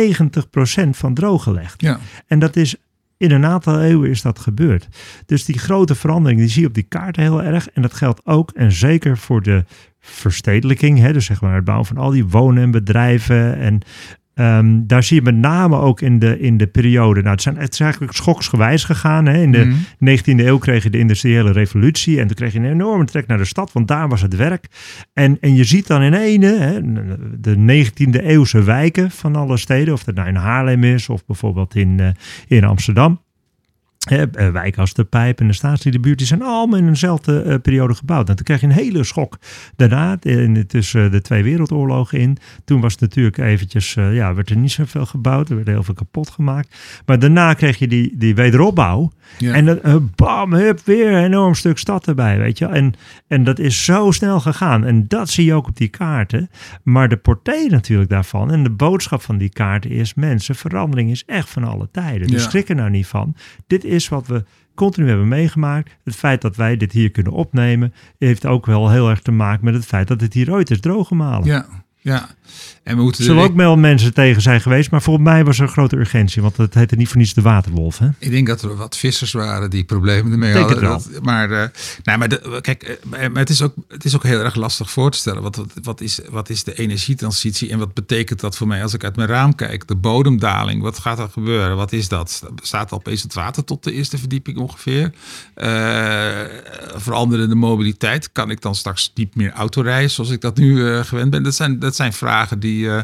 [0.87, 1.81] 90% van drooggelegd.
[1.81, 1.99] Ja.
[2.27, 2.77] En dat is
[3.17, 4.89] in een aantal eeuwen is dat gebeurd.
[5.27, 7.69] Dus die grote verandering die zie je op die kaarten heel erg.
[7.69, 9.65] En dat geldt ook en zeker voor de
[10.01, 10.99] verstedelijking.
[10.99, 13.59] Hè, dus zeg maar het bouwen van al die wonen en bedrijven.
[13.59, 13.81] En
[14.35, 17.21] ehm, daar zie je met name ook in de, in de periode.
[17.21, 19.27] Nou, het, zijn, het is eigenlijk schoksgewijs gegaan.
[19.27, 19.43] Hè.
[19.43, 20.11] In de Mhm.
[20.11, 22.21] 19e eeuw kreeg je de industriële revolutie.
[22.21, 24.67] En toen kreeg je een enorme trek naar de stad, want daar was het werk.
[25.13, 26.81] En, en je ziet dan in ene hè,
[27.41, 29.95] de 19e eeuwse wijken van alle steden.
[29.95, 32.09] Of dat nou in Haarlem is of bijvoorbeeld in, eh,
[32.47, 33.21] in Amsterdam.
[34.09, 37.55] Hè, eh, wijken als de Pijp en de Staatsliedenbuurt, die zijn allemaal in eenzelfde eh,
[37.63, 38.29] periode gebouwd.
[38.29, 39.39] En toen kreeg je een hele schok.
[39.77, 44.51] Daarna, in, tussen de twee wereldoorlogen in, toen was het natuurlijk eventjes, eh, ja, werd
[44.51, 45.49] er niet zoveel gebouwd.
[45.49, 46.77] Er werd heel veel kapot gemaakt.
[47.07, 49.13] Maar daarna kreeg je die, die wederopbouw.
[49.39, 49.55] Ja.
[49.55, 52.67] En dan, bam, hup, weer een enorm stuk stad erbij, weet je.
[52.67, 52.95] En,
[53.27, 54.85] en dat is zo snel gegaan.
[54.85, 56.51] En dat zie je ook op die kaarten.
[56.83, 60.15] Maar de portée natuurlijk daarvan en de boodschap van die kaarten is...
[60.15, 62.27] mensen, verandering is echt van alle tijden.
[62.29, 62.49] Dus Ja.
[62.49, 63.35] schrik er nou niet van.
[63.67, 65.91] Dit is wat we continu hebben meegemaakt.
[66.05, 67.95] Het feit dat wij dit hier kunnen opnemen...
[68.19, 70.81] heeft ook wel heel erg te maken met het feit dat het hier ooit is
[70.81, 71.47] drooggemalen.
[71.47, 72.29] ja, ja.
[72.83, 75.45] En we moeten Er zullen er- ook wel mensen tegen zijn geweest, maar volgens mij
[75.45, 76.43] was er een grote urgentie.
[76.43, 78.09] Want het heette niet voor niets de waterwolf, hè?
[78.19, 80.83] Ik denk dat er wat vissers waren die problemen ermee hadden.
[80.83, 81.49] Dat- maar
[82.03, 82.97] nou, maar de, kijk, eh,
[83.29, 85.43] maar het is, ook, het is ook heel erg lastig voor te stellen.
[85.43, 89.05] Wat, wat, is, wat is de energietransitie en wat betekent dat voor mij als ik
[89.05, 89.87] uit mijn raam kijk?
[89.89, 91.77] De bodemdaling, wat gaat er gebeuren?
[91.77, 92.43] Wat is dat?
[92.63, 95.13] Staat opeens het water tot de eerste verdieping ongeveer?
[95.55, 96.41] Eh,
[96.95, 98.33] veranderende mobiliteit.
[98.33, 101.43] Kan ik dan straks niet meer autorijden zoals ik dat nu gewend ben?
[101.43, 103.03] Dat zijn, dat zijn vragen die, eh,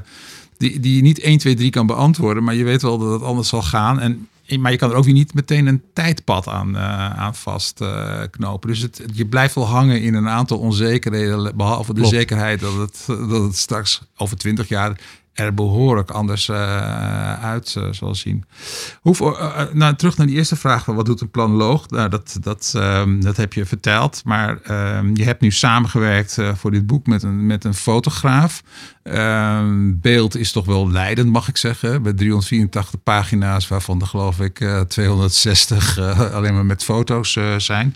[0.56, 2.44] die, die je niet 1, 2, 3 kan beantwoorden.
[2.44, 4.00] Maar je weet wel dat het anders zal gaan.
[4.00, 4.28] En,
[4.58, 8.68] maar je kan er ook weer niet meteen een tijdpad aan, eh, aan vastknopen.
[8.68, 11.56] dus het, je blijft wel hangen in een aantal onzekerheden.
[11.56, 12.14] Behalve de Klopt.
[12.14, 15.00] zekerheid dat het, dat het straks over 20 jaar
[15.38, 16.50] er behoorlijk anders
[17.40, 18.44] uit zal zien.
[19.00, 21.88] Hoe, nou, terug naar die eerste vraag: wat doet een planoloog?
[21.88, 26.70] Nou, dat, dat, ehm, dat heb je verteld, maar ehm, je hebt nu samengewerkt voor
[26.70, 28.62] dit boek met een, met een fotograaf.
[29.02, 32.02] Ehm, beeld is toch wel leidend, mag ik zeggen.
[32.02, 35.98] Bij 384 pagina's, waarvan er geloof ik 260
[36.32, 37.94] alleen maar met foto's zijn.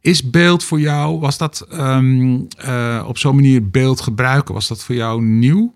[0.00, 4.94] Is beeld voor jou, was dat eh, op zo'n manier beeld gebruiken, was dat voor
[4.94, 5.74] jou nieuw?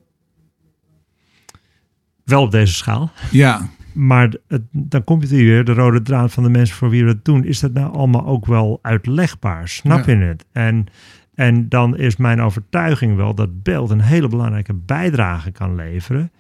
[2.25, 3.11] Wel op deze schaal.
[3.31, 3.69] Ja.
[3.93, 7.11] Maar het, dan komt het hier, de rode draad van de mensen voor wie we
[7.11, 7.45] het doen.
[7.45, 9.69] Is dat nou allemaal ook wel uitlegbaar?
[9.69, 10.45] Snap je het?
[10.53, 10.87] En,
[11.35, 16.31] en dan is mijn overtuiging wel dat beeld een hele belangrijke bijdrage kan leveren.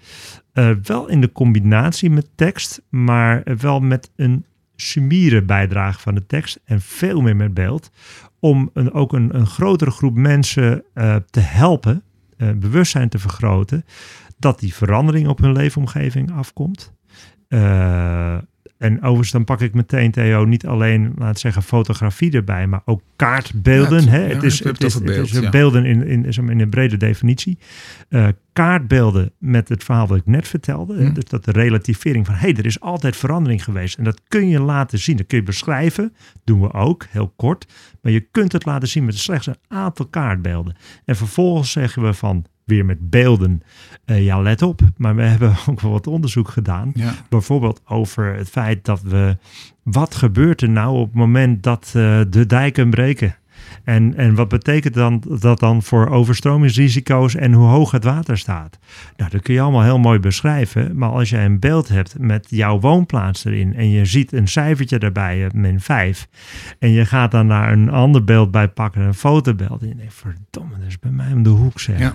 [0.54, 4.44] Uh, wel in de combinatie met tekst, maar wel met een
[4.76, 7.90] sumiere bijdrage van de tekst en veel meer met beeld.
[8.40, 12.02] Om een, ook een, een grotere groep mensen uh, te helpen,
[12.38, 13.84] uh, bewustzijn te vergroten,
[14.44, 16.92] dat die verandering op hun leefomgeving afkomt.
[17.48, 18.36] Uh,
[18.78, 23.02] en overigens, dan pak ik meteen, Theo, niet alleen, laat zeggen, fotografie erbij, maar ook
[23.16, 24.08] kaartbeelden.
[24.08, 24.18] hè?
[24.18, 27.58] het, is, het, is, beeld, het is beelden in, in, in een brede definitie.
[28.08, 31.04] Uh, kaartbeelden met het verhaal wat ik net vertelde.
[31.04, 31.12] Hm.
[31.12, 33.98] Dus dat de relativering van, hé, hey, er is altijd verandering geweest.
[33.98, 35.16] En dat kun je laten zien.
[35.16, 36.14] Dat kun je beschrijven.
[36.44, 37.72] Doen we ook, heel kort.
[38.02, 40.76] Maar je kunt het laten zien met slechts een aantal kaartbeelden.
[41.04, 43.62] En vervolgens zeggen we van, weer met beelden.
[44.06, 44.80] Uh, ja, let op.
[44.96, 46.92] Maar we hebben ook wel wat onderzoek gedaan.
[47.28, 49.36] Bijvoorbeeld over het feit dat we.
[49.82, 53.36] Wat gebeurt er nou op het moment dat uh, de dijken breken?
[53.84, 58.78] En, en wat betekent dan, dat dan voor overstromingsrisico's en hoe hoog het water staat?
[59.16, 60.96] Nou, dat kun je allemaal heel mooi beschrijven.
[60.96, 64.98] Maar als jij een beeld hebt met jouw woonplaats erin en je ziet een cijfertje
[64.98, 66.28] daarbij, min 5,
[66.78, 70.14] en je gaat dan naar een ander beeld bij pakken, een fotobeeld, en je denkt,
[70.14, 71.98] verdomme, dat is bij mij om de hoek zeg.
[71.98, 72.14] Ja.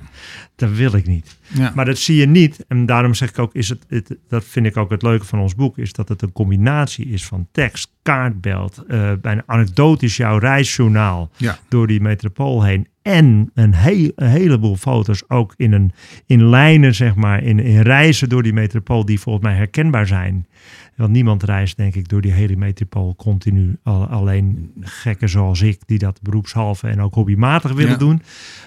[0.56, 1.38] Dat wil ik niet.
[1.48, 1.72] Ja.
[1.76, 2.66] Maar dat zie je niet.
[2.68, 5.40] En daarom zeg ik ook, is het, het, dat vind ik ook het leuke van
[5.40, 10.38] ons boek, is dat het een combinatie is van tekst, kaartbeeld, uh, bijna anekdotisch jouw
[10.38, 11.30] reisjournaal
[11.68, 12.88] door die metropool heen.
[13.02, 15.92] En een, heel, een heleboel foto's ook in, een,
[16.26, 20.48] in lijnen, zeg maar, in, in reizen door die metropool die volgens mij herkenbaar zijn.
[20.96, 23.78] Want niemand reist, denk ik, door die hele metropool continu.
[23.84, 28.22] alleen gekken zoals ik, die dat beroepshalve en ook hobbymatig willen doen.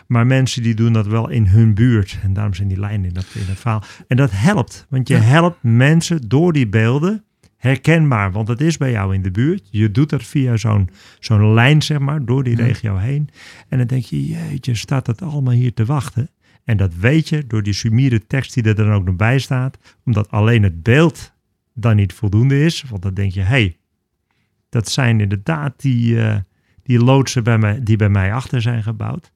[0.07, 2.18] Maar mensen die doen dat wel in hun buurt.
[2.22, 3.83] En daarom zijn die lijnen in, dat, in het verhaal.
[4.09, 7.24] En dat helpt, want je helpt mensen door die beelden
[7.62, 9.68] herkenbaar, want het is bij jou in de buurt.
[9.70, 13.29] Je doet dat via zo'n zo'n lijn, zeg maar, door die regio heen.
[13.68, 16.31] En dan denk je, jeetje, staat dat allemaal hier te wachten?
[16.64, 19.79] En dat weet je door die sumiere tekst die er dan ook nog bij staat,
[20.05, 21.33] omdat alleen het beeld
[21.75, 22.85] dan niet voldoende is.
[22.88, 23.77] Want dan denk je, hé, hey,
[24.68, 26.37] dat zijn inderdaad die, uh,
[26.83, 29.33] die loodsen bij mij, die bij mij achter zijn gebouwd.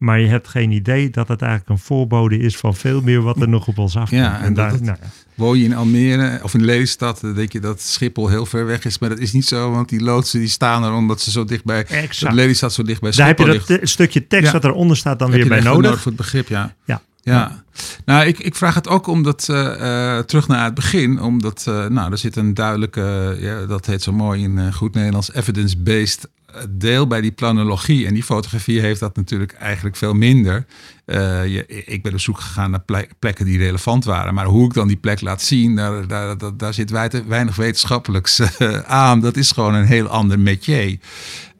[0.00, 3.40] Maar je hebt geen idee dat het eigenlijk een voorbode is van veel meer wat
[3.40, 4.20] er nog op ons afkomt.
[4.20, 5.08] Ja, en, daar, nou ja.
[5.34, 8.84] woon je in Almere of in Lelystad, dan denk je dat Schiphol heel ver weg
[8.84, 8.98] is.
[8.98, 11.84] Maar dat is niet zo, want die loodsen die staan er omdat ze zo dichtbij,
[11.84, 12.34] exact.
[12.34, 14.58] Lelystad zo dicht bij Schiphol Daar heb je dat stukje tekst ja.
[14.58, 15.82] dat eronder staat dan weer bij nodig.
[15.82, 16.00] nodig.
[16.00, 16.74] voor het begrip, ja.
[16.84, 17.02] Ja.
[17.22, 17.64] Ja,
[18.04, 22.12] nou, ik, ik vraag het ook omdat, uh, terug naar het begin, omdat, uh, nou,
[22.12, 26.28] er zit een duidelijke, ja, dat heet zo mooi in goed Nederlands, evidence-based
[26.70, 28.06] deel bij die planologie.
[28.06, 30.66] En die fotografie heeft dat natuurlijk eigenlijk veel minder.
[31.06, 34.34] Uh, je, ik ben op zoek gegaan naar plekken die relevant waren.
[34.34, 36.90] Maar hoe ik dan die plek laat zien, daar, daar, daar, zit
[37.26, 39.20] weinig wetenschappelijks aan.
[39.20, 40.98] Dat is gewoon een heel ander métier.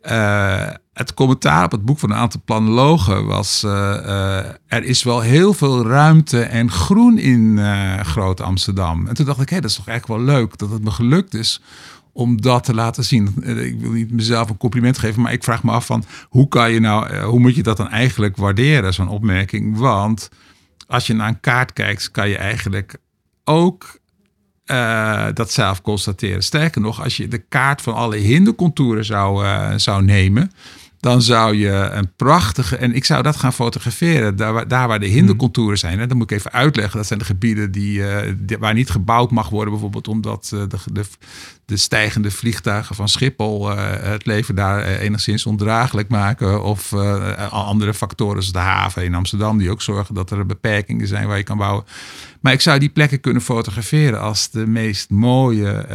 [0.03, 5.55] Uh, het commentaar op het boek van een aantal planologen was: er is wel heel
[5.55, 7.59] veel ruimte en groen in
[8.05, 9.07] Groot Amsterdam.
[9.07, 11.35] En toen dacht ik: hé, dat is toch eigenlijk wel leuk dat het me gelukt
[11.35, 11.61] is
[12.13, 13.35] om dat te laten zien.
[13.43, 16.49] Eh, ik wil niet mezelf een compliment geven, maar ik vraag me af van hoe
[16.49, 19.79] kan je nou, eh, hoe moet je dat dan eigenlijk waarderen, zo'n opmerking?
[19.79, 20.29] Want
[20.87, 22.97] als je naar een kaart kijkt, kan je eigenlijk
[23.45, 23.99] ook
[24.67, 26.43] uh, dat zelf constateren.
[26.43, 30.51] Sterker nog, als je de kaart van alle hindercontouren zou, uh, zou nemen,
[31.01, 32.77] dan zou je een prachtige.
[32.77, 34.37] En ik zou dat gaan fotograferen.
[34.37, 35.99] Daar, waar, daar waar de hindercontouren zijn.
[35.99, 36.97] Hè, dan moet ik even uitleggen.
[36.97, 38.17] Dat zijn de gebieden die, uh,
[38.59, 39.73] waar niet gebouwd mag worden.
[39.73, 41.05] Bijvoorbeeld omdat uh, de, de,
[41.71, 46.63] de, stijgende vliegtuigen van Schiphol uh, het leven daar enigszins ondraaglijk maken.
[46.63, 46.93] Of
[47.51, 49.59] andere factoren zoals de haven in Amsterdam.
[49.59, 51.85] Die ook zorgen dat er beperkingen zijn waar je kan bouwen.
[52.41, 55.87] Maar ik zou die plekken kunnen fotograferen als de meest mooie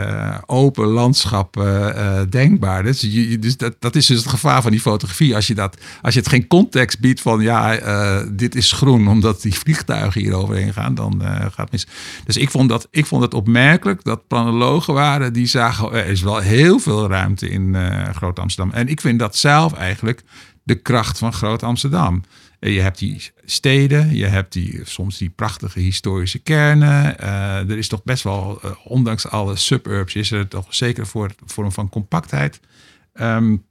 [0.46, 2.84] open landschappen uh, denkbaar.
[2.84, 3.00] Dus,
[3.40, 5.36] dus dat, dat is dus het gevaar van die fotografie.
[5.36, 9.42] Als je, dat, als je het geen context biedt van ja, dit is groen omdat
[9.42, 11.88] die vliegtuigen hier overheen gaan, dan gaat het mis.
[12.26, 16.22] Dus ik vond, dat, ik vond het opmerkelijk dat planologen waren die zagen er is
[16.22, 17.76] wel heel veel ruimte in
[18.14, 18.74] Groot Amsterdam.
[18.74, 20.22] En ik vind dat zelf eigenlijk
[20.64, 22.24] de kracht van Groot Amsterdam.
[22.60, 27.20] Je hebt die steden, je hebt die, soms die prachtige historische kernen.
[27.20, 31.90] er is toch best wel, ondanks alle suburbs, is er toch zeker voor vorm van
[31.90, 32.60] compactheid.
[33.14, 33.64] Um,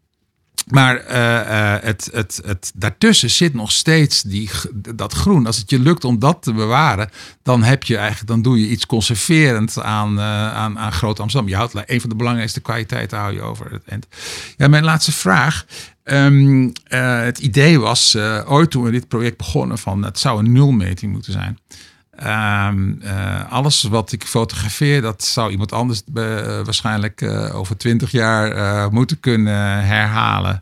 [0.71, 4.51] maar uh, het, het, het, daartussen zit nog steeds die,
[4.95, 5.47] dat groen.
[5.47, 7.11] Als het je lukt om dat te bewaren,
[7.43, 11.49] dan, heb je eigenlijk, dan doe je iets conserverend aan, uh, aan, aan Groot Amsterdam.
[11.49, 13.81] Je houdt een van de belangrijkste kwaliteiten hou je over.
[14.57, 15.65] Ja, mijn laatste vraag.
[16.05, 21.13] Um, het idee was ooit toen we dit project begonnen van het zou een nulmeting
[21.13, 21.59] moeten zijn.
[22.23, 26.15] Um, uh, alles wat ik fotografeer, dat zou iemand anders uh,
[26.65, 30.61] waarschijnlijk uh, over twintig jaar moeten kunnen herhalen.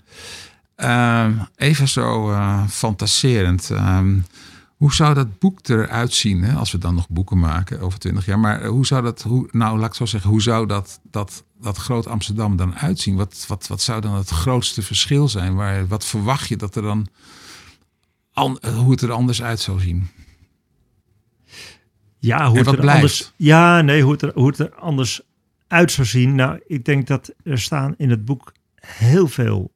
[0.77, 2.37] Um, even zo
[2.69, 3.71] fantaserend.
[3.71, 4.25] Um,
[4.77, 8.27] hoe zou dat boek eruit zien, hè, als we dan nog boeken maken over twintig
[8.27, 8.39] jaar?
[8.39, 11.77] Maar hoe zou dat, hoe, nou laat ik zo zeggen, hoe zou dat, dat, dat
[11.77, 13.17] groot Amsterdam dan uitzien?
[13.17, 15.55] Wat, wat, wat zou dan het grootste verschil zijn?
[15.55, 17.07] Waar, wat verwacht je dat er dan,
[18.33, 20.09] an, hoe het er anders uit zou zien?
[22.27, 25.21] Ja, hoe het er anders, ja, nee, hoe het, er, hoe het er anders
[25.67, 26.35] uit zou zien.
[26.35, 29.73] Nou, ik denk dat er staan in het boek heel veel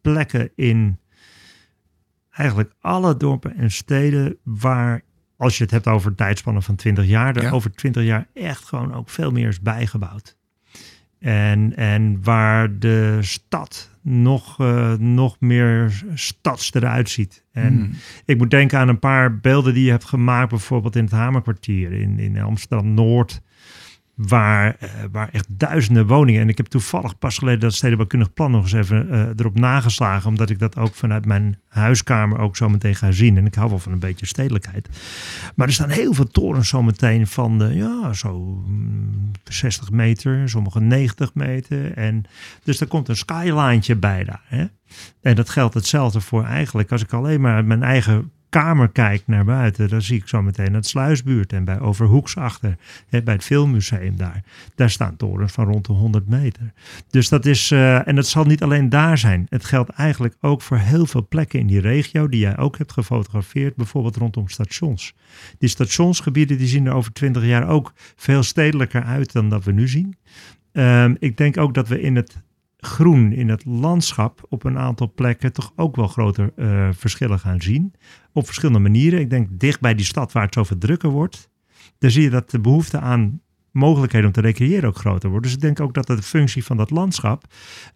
[0.00, 0.98] plekken in
[2.30, 5.02] eigenlijk alle dorpen en steden waar,
[5.36, 8.94] als je het hebt over tijdspannen van 20 jaar, er over 20 jaar echt gewoon
[8.94, 10.36] ook veel meer is bijgebouwd.
[11.24, 17.44] En, en waar de stad nog, uh, nog meer stads eruit ziet.
[17.52, 17.90] En hmm.
[18.24, 21.92] ik moet denken aan een paar beelden die je hebt gemaakt, bijvoorbeeld in het Hamerkwartier
[21.92, 23.42] in, in Amsterdam-Noord.
[24.14, 26.40] Waar, uh, waar echt duizenden woningen.
[26.40, 30.28] En ik heb toevallig pas geleden dat stedenbouwkundig plan nog eens even uh, erop nageslagen.
[30.28, 33.36] Omdat ik dat ook vanuit mijn huiskamer ook zo meteen ga zien.
[33.36, 34.88] En ik hou wel van een beetje stedelijkheid.
[35.54, 38.62] Maar er staan heel veel torens zo meteen van de, ja, zo
[39.44, 41.92] 60 mm, meter, sommige 90 meter.
[41.92, 42.24] En
[42.64, 44.42] dus er komt een skyline bij daar.
[44.44, 44.64] Hè?
[45.20, 49.44] En dat geldt hetzelfde voor eigenlijk als ik alleen maar mijn eigen kamer kijk naar
[49.44, 52.76] buiten, dan zie ik zo meteen het Sluisbuurt en bij Overhoeks achter,
[53.08, 54.42] hè, bij het Filmmuseum daar.
[54.74, 56.72] Daar staan torens van rond de 100 meter.
[57.10, 59.46] Dus dat is, uh, en dat zal niet alleen daar zijn.
[59.48, 62.92] Het geldt eigenlijk ook voor heel veel plekken in die regio die jij ook hebt
[62.92, 65.14] gefotografeerd, bijvoorbeeld rondom stations.
[65.58, 69.72] Die stationsgebieden die zien er over 20 jaar ook veel stedelijker uit dan dat we
[69.72, 70.16] nu zien.
[70.72, 72.42] Um, ik denk ook dat we in het
[72.84, 77.60] groen in het landschap op een aantal plekken toch ook wel groter uh, verschillen gaan
[77.60, 77.94] zien.
[78.32, 79.20] Op verschillende manieren.
[79.20, 81.50] Ik denk dicht bij die stad waar het zoveel drukker wordt.
[81.98, 83.40] Daar zie je dat de behoefte aan
[83.74, 85.44] mogelijkheden om te recreëren ook groter wordt.
[85.44, 87.44] Dus ik denk ook dat de functie van dat landschap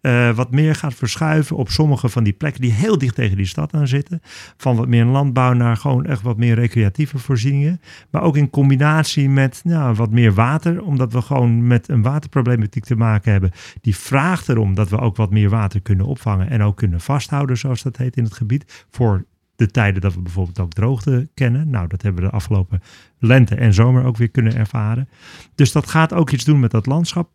[0.01, 3.45] uh, wat meer gaat verschuiven op sommige van die plekken die heel dicht tegen die
[3.45, 4.21] stad aan zitten.
[4.57, 7.81] Van wat meer landbouw naar gewoon echt wat meer recreatieve voorzieningen.
[8.09, 12.83] Maar ook in combinatie met nou, wat meer water, omdat we gewoon met een waterproblematiek
[12.83, 13.51] te maken hebben.
[13.81, 17.57] Die vraagt erom dat we ook wat meer water kunnen opvangen en ook kunnen vasthouden,
[17.57, 19.25] zoals dat heet in het gebied, voor
[19.59, 21.69] de tijden dat we bijvoorbeeld ook droogte kennen.
[21.69, 22.81] Nou, dat hebben we de afgelopen
[23.19, 25.09] lente en zomer ook weer kunnen ervaren.
[25.55, 27.29] Dus dat gaat ook iets doen met dat landschap.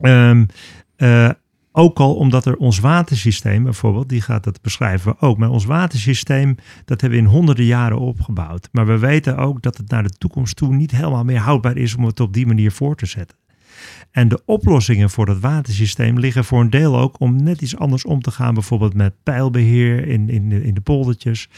[0.00, 0.46] Um,
[0.96, 1.30] uh,
[1.72, 5.38] ook al omdat er ons watersysteem bijvoorbeeld, die gaat dat beschrijven ook.
[5.38, 8.68] Maar ons watersysteem, dat hebben we in honderden jaren opgebouwd.
[8.72, 11.94] Maar we weten ook dat het naar de toekomst toe niet helemaal meer houdbaar is
[11.94, 13.36] om het op die manier voor te zetten.
[14.10, 18.04] En de oplossingen voor dat watersysteem liggen voor een deel ook om net iets anders
[18.04, 21.48] om te gaan, bijvoorbeeld met pijlbeheer in, in, de, in de poldertjes.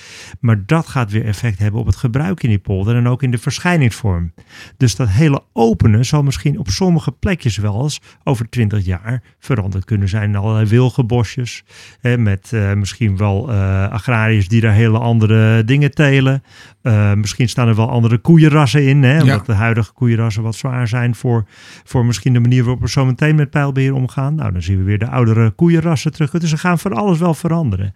[0.40, 3.30] Maar dat gaat weer effect hebben op het gebruik in die polder en ook in
[3.30, 4.32] de verschijningsvorm.
[4.76, 9.84] Dus dat hele openen zal misschien op sommige plekjes wel eens over twintig jaar veranderd
[9.84, 11.64] kunnen zijn in allerlei wilgenbosjes.
[12.00, 16.42] Hè, met uh, misschien wel uh, agrariërs die daar hele andere dingen telen.
[16.82, 20.88] Uh, misschien staan er wel andere koeienrassen in, hè, omdat de huidige koeienrassen wat zwaar
[20.88, 21.44] zijn voor,
[21.84, 24.34] voor misschien de manier waarop we zo meteen met pijlbeheer omgaan.
[24.34, 26.30] Nou, dan zien we weer de oudere koeienrassen terug.
[26.30, 27.94] Dus ze gaan van alles wel veranderen.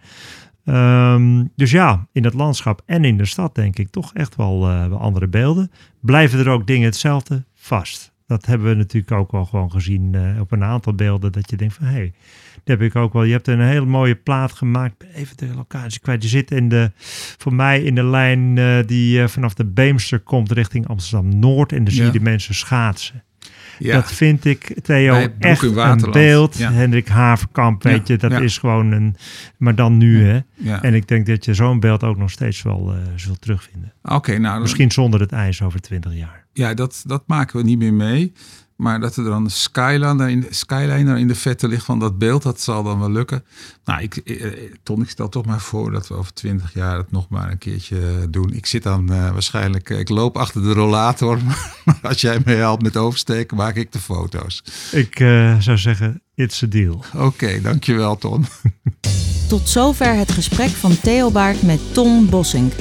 [0.65, 4.69] Um, dus ja, in het landschap en in de stad denk ik toch echt wel,
[4.69, 5.71] uh, wel andere beelden.
[6.01, 7.43] Blijven er ook dingen hetzelfde?
[7.55, 8.11] Vast.
[8.27, 11.31] Dat hebben we natuurlijk ook wel gewoon gezien uh, op een aantal beelden.
[11.31, 12.13] Dat je denkt van hé, hey,
[12.53, 13.23] dat heb ik ook wel.
[13.23, 15.03] Je hebt een hele mooie plaat gemaakt.
[15.13, 16.23] Even de locatie kwijt.
[16.23, 16.91] Je zit in de,
[17.37, 21.71] voor mij in de lijn uh, die vanaf de Beemster komt richting Amsterdam Noord.
[21.71, 23.23] En dan zie je de mensen schaatsen.
[23.79, 23.93] Ja.
[23.95, 26.57] Dat vind ik, Theo, echt een beeld.
[26.57, 26.71] Ja.
[26.71, 29.15] Hendrik Haverkamp, weet je, dat is gewoon een...
[29.57, 30.39] Maar dan nu, hè.
[30.81, 33.93] En ik denk dat je zo'n beeld ook nog steeds wel uh, zult terugvinden.
[34.03, 34.61] Oké, nou...
[34.61, 36.45] Misschien zonder het ijs over twintig jaar.
[36.53, 38.33] Ja, dat, dat maken we niet meer mee.
[38.81, 42.43] Maar dat er dan de skyline, in, skyline in de vette ligt van dat beeld,
[42.43, 43.43] dat zal dan wel lukken.
[43.85, 46.97] Nou, ik, eh, eh, Ton, ik stel toch maar voor dat we over twintig jaar
[46.97, 48.53] het nog maar een keertje doen.
[48.53, 51.39] Ik zit dan uh, waarschijnlijk, ik loop achter de rollator.
[51.85, 54.63] Maar als jij me helpt met oversteken, maak ik de foto's.
[54.91, 57.03] Ik uh, zou zeggen, it's a deal.
[57.13, 58.45] Oké, okay, dankjewel Ton.
[59.49, 62.73] Tot zover het gesprek van Theo Baart met Ton Bossink.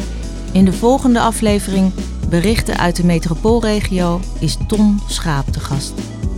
[0.53, 1.93] In de volgende aflevering
[2.31, 5.93] Berichten uit de metropoolregio is Ton Schaap te gast.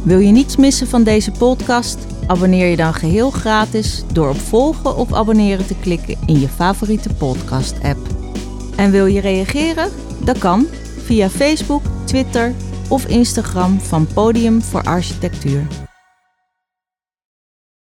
[0.04, 1.98] Wil je niets missen van deze podcast?
[2.26, 7.14] Abonneer je dan geheel gratis door op volgen of abonneren te klikken in je favoriete
[7.14, 7.98] podcast-app.
[8.76, 9.90] En wil je reageren?
[10.24, 10.66] Dat kan
[11.04, 12.54] via Facebook, Twitter
[12.88, 15.66] of Instagram van Podium voor Architectuur.